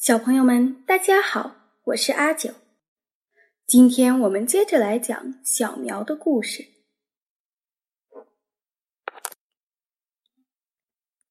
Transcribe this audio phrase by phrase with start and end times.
[0.00, 2.54] 小朋友们，大家好，我是阿九。
[3.66, 6.68] 今天我们接着来讲小苗的故事。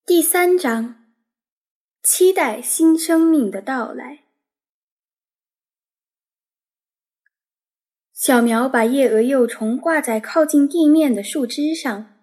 [0.05, 1.07] 第三章，
[2.03, 4.25] 期待新生命的到来。
[8.11, 12.17] 小苗把夜蛾幼虫挂在靠近地面的树枝上。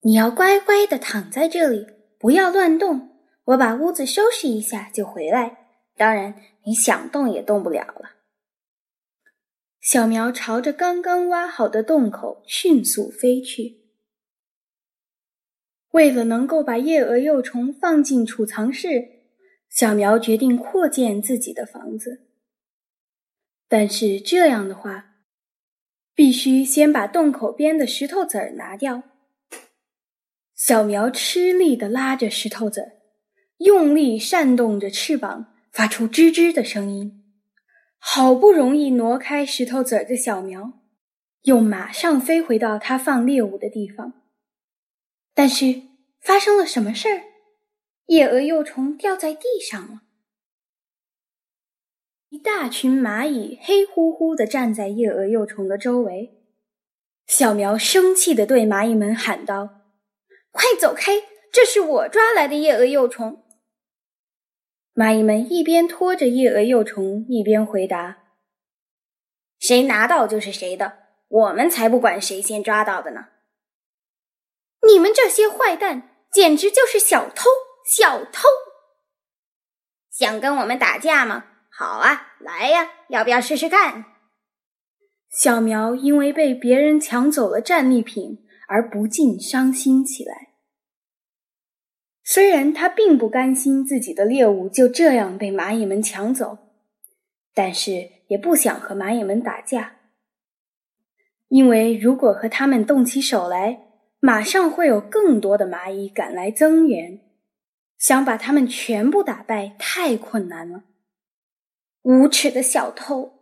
[0.00, 1.86] 你要乖乖的躺在这里，
[2.18, 3.15] 不要乱动。
[3.46, 5.66] 我把屋子收拾一下就回来。
[5.96, 8.16] 当然，你想动也动不了了。
[9.80, 13.86] 小苗朝着刚刚挖好的洞口迅速飞去。
[15.92, 19.28] 为了能够把夜蛾幼虫放进储藏室，
[19.70, 22.26] 小苗决定扩建自己的房子。
[23.68, 25.14] 但是这样的话，
[26.14, 29.04] 必须先把洞口边的石头子儿拿掉。
[30.54, 32.95] 小苗吃力地拉着石头子儿，
[33.58, 37.24] 用力扇动着翅膀，发出吱吱的声音。
[37.98, 40.72] 好不容易挪开石头子儿的小苗，
[41.42, 44.12] 又马上飞回到它放猎物的地方。
[45.34, 45.82] 但是
[46.20, 47.22] 发生了什么事儿？
[48.06, 50.02] 夜蛾幼虫掉在地上了。
[52.28, 56.42] 一大群蚂蚁黑乎乎地站在夜蛾幼虫的周围。
[57.26, 59.80] 小苗生气地对蚂蚁们喊道。
[60.50, 61.22] 快走开！
[61.52, 63.45] 这是我抓来的夜蛾幼虫。
[64.96, 68.16] 蚂蚁们一边拖着夜蛾幼虫，一边回答
[69.60, 70.98] ：“谁拿到就是谁的，
[71.28, 73.26] 我们才不管谁先抓到的呢！”
[74.88, 77.50] 你们这些坏蛋，简直就是小偷！
[77.84, 78.48] 小偷！
[80.10, 81.44] 想跟我们打架吗？
[81.70, 82.90] 好啊，来呀！
[83.08, 84.06] 要不要试试看？
[85.28, 88.46] 小苗因为被别人抢走了战利品。
[88.68, 90.45] 而不禁伤心起来。
[92.28, 96.58] 虽然他并不甘心自己的猎物就这样被蚂蚁们抢走，
[97.54, 99.98] 但是也不想和蚂蚁们打架，
[101.46, 103.78] 因为如果和他们动起手来，
[104.18, 107.20] 马上会有更多的蚂蚁赶来增援，
[107.96, 110.82] 想把他们全部打败太困难了。
[112.02, 113.34] 无耻的小偷！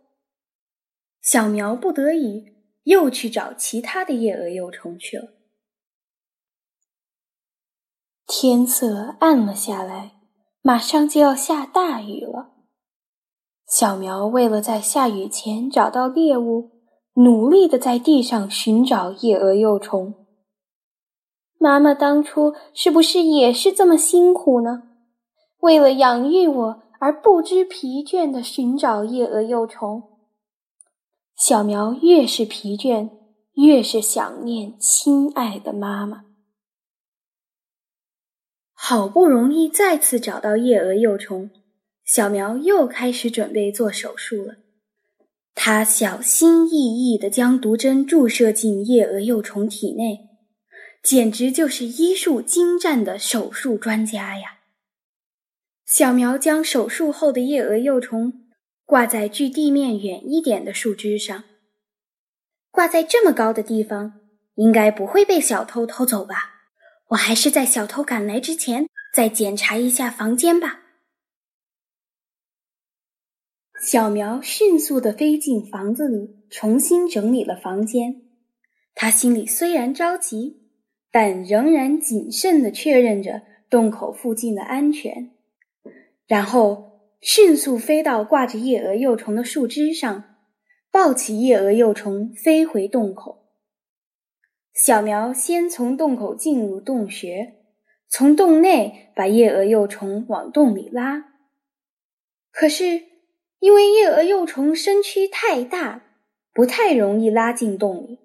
[1.23, 2.53] 小苗不得已。
[2.85, 5.29] 又去找其他的夜蛾幼虫去了。
[8.37, 10.11] 天色暗了下来，
[10.61, 12.49] 马上就要下大雨了。
[13.65, 16.71] 小苗为了在下雨前找到猎物，
[17.13, 20.13] 努力的在地上寻找夜蛾幼虫。
[21.57, 24.83] 妈妈当初是不是也是这么辛苦呢？
[25.61, 30.03] 为了养育我而不知疲倦的寻找夜蛾幼虫。
[31.37, 33.09] 小苗越是疲倦，
[33.53, 36.25] 越是想念亲爱的妈妈。
[38.87, 41.49] 好不容易再次找到夜蛾幼虫，
[42.05, 44.57] 小苗又开始准备做手术了。
[45.55, 50.29] 他小心翼翼地将毒针注射进夜蛾幼虫体内，
[51.01, 54.59] 简直就是医术精湛的手术专家呀！
[55.87, 58.43] 小苗将手术后的夜蛾幼虫。
[58.85, 61.43] 挂在距地面远一点的树枝上，
[62.69, 64.19] 挂在这么高的地方，
[64.57, 66.54] 应该不会被小偷偷走吧？
[67.09, 70.81] 我还是在小偷赶来之前再检查一下房间吧。
[73.81, 78.23] 小苗迅速地飞进房子里，重新整理了房间。
[78.93, 80.69] 他心里虽然着急，
[81.11, 85.31] 但仍然谨慎地确认着洞口附近的安全，
[86.27, 86.93] 然后。
[87.21, 90.35] 迅速飞到挂着夜蛾幼虫的树枝上，
[90.91, 93.44] 抱起夜蛾幼虫飞回洞口。
[94.75, 97.55] 小苗先从洞口进入洞穴，
[98.09, 101.31] 从洞内把夜蛾幼虫往洞里拉。
[102.51, 103.03] 可是
[103.59, 106.03] 因为夜蛾幼虫身躯太大，
[106.53, 108.19] 不太容易拉进洞里。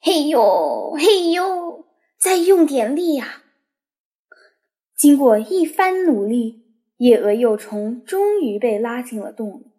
[0.00, 1.86] 嘿呦嘿呦，
[2.18, 3.44] 再用点力呀！
[4.96, 6.66] 经过一番努力。
[6.96, 9.69] 夜蛾幼虫终于被拉进了洞里。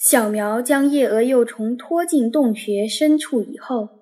[0.00, 4.00] 小苗将夜蛾幼虫拖进洞穴深处以后，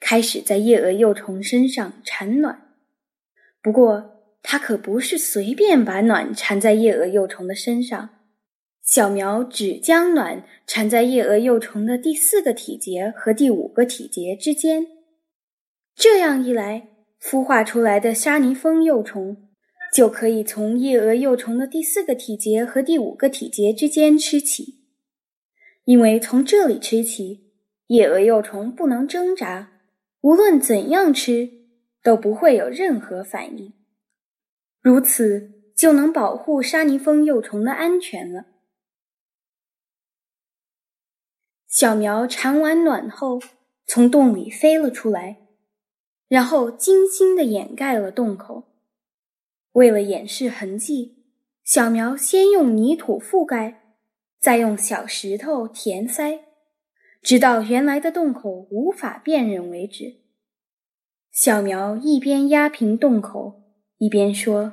[0.00, 2.74] 开始在夜蛾幼虫身上产卵。
[3.62, 8.10] 不过，它可不是随便把卵缠在夜蛾幼虫的身上。
[8.82, 14.88] 小苗只将卵缠在夜蛾幼虫的第四个体节和第五个体节之间。
[15.94, 16.88] 这样一来，
[17.22, 19.36] 孵化出来的沙泥蜂幼虫。
[19.94, 24.77] 就可以从夜蛾幼虫的第四个体节和第五个体节之间吃起，
[25.88, 27.50] 因为从这里吃起，
[27.86, 29.72] 野蛾幼虫不能挣扎，
[30.20, 31.50] 无论怎样吃
[32.02, 33.72] 都不会有任何反应。
[34.82, 38.44] 如此就能保护沙泥蜂幼虫的安全了。
[41.66, 43.40] 小苗产完卵后，
[43.86, 45.38] 从洞里飞了出来，
[46.28, 48.64] 然后精心的掩盖了洞口。
[49.72, 51.24] 为了掩饰痕迹，
[51.64, 53.87] 小苗先用泥土覆盖，
[54.48, 56.40] 再用小石头填塞，
[57.20, 60.22] 直到原来的洞口无法辨认为止。
[61.30, 63.60] 小苗一边压平洞口，
[63.98, 64.72] 一边说：“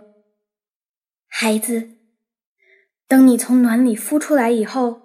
[1.27, 1.89] 孩子，
[3.05, 5.01] 等你从卵里孵出来以后。”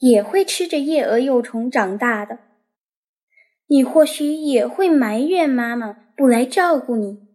[0.00, 2.40] 也会吃着夜蛾幼虫长大的，
[3.68, 7.26] 你或许也会埋怨妈妈不来照顾你，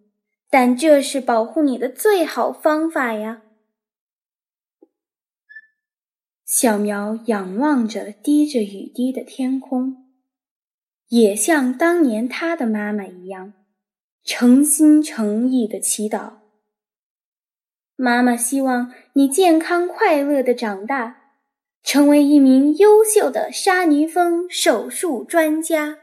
[0.51, 3.41] 但这是保护你的最好方法呀。
[6.57, 10.05] 小苗仰望着滴着雨滴的天空，
[11.09, 13.51] 也像当年他的妈妈一样，
[14.23, 16.35] 诚心诚意的祈祷：
[17.97, 21.23] 妈妈希望你健康快乐的长大。
[21.83, 25.97] 成为一名优秀的沙泥蜂手术专家。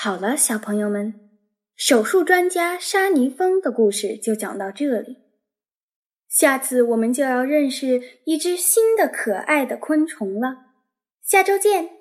[0.00, 1.12] 好了，小朋友们，
[1.74, 5.16] 手术专家沙尼峰的故事就讲到这里。
[6.28, 10.66] 下次我们就要认识一只新的可爱的昆虫了。
[11.20, 11.97] 下周见。